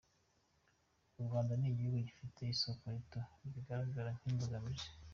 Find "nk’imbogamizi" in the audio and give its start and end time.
4.17-4.89